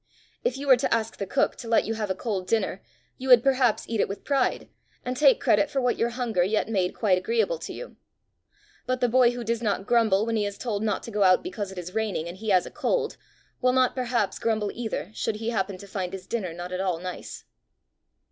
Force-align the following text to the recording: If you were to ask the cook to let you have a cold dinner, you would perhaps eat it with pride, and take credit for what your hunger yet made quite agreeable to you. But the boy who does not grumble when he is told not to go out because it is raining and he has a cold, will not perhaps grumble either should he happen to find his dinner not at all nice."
If 0.43 0.57
you 0.57 0.65
were 0.65 0.77
to 0.77 0.91
ask 0.91 1.17
the 1.17 1.27
cook 1.27 1.55
to 1.57 1.67
let 1.67 1.85
you 1.85 1.93
have 1.93 2.09
a 2.09 2.15
cold 2.15 2.47
dinner, 2.47 2.81
you 3.19 3.29
would 3.29 3.43
perhaps 3.43 3.87
eat 3.87 4.01
it 4.01 4.09
with 4.09 4.23
pride, 4.23 4.67
and 5.05 5.15
take 5.15 5.39
credit 5.39 5.69
for 5.69 5.79
what 5.79 5.95
your 5.95 6.09
hunger 6.09 6.43
yet 6.43 6.67
made 6.67 6.95
quite 6.95 7.19
agreeable 7.19 7.59
to 7.59 7.71
you. 7.71 7.97
But 8.87 8.99
the 8.99 9.07
boy 9.07 9.29
who 9.33 9.43
does 9.43 9.61
not 9.61 9.85
grumble 9.85 10.25
when 10.25 10.37
he 10.37 10.43
is 10.47 10.57
told 10.57 10.81
not 10.81 11.03
to 11.03 11.11
go 11.11 11.21
out 11.21 11.43
because 11.43 11.71
it 11.71 11.77
is 11.77 11.93
raining 11.93 12.27
and 12.27 12.37
he 12.37 12.49
has 12.49 12.65
a 12.65 12.71
cold, 12.71 13.17
will 13.61 13.73
not 13.73 13.93
perhaps 13.93 14.39
grumble 14.39 14.71
either 14.73 15.11
should 15.13 15.35
he 15.35 15.51
happen 15.51 15.77
to 15.77 15.85
find 15.85 16.13
his 16.13 16.25
dinner 16.25 16.51
not 16.51 16.71
at 16.71 16.81
all 16.81 16.97
nice." 16.97 17.43